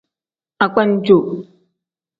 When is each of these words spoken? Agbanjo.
Agbanjo. 0.63 1.17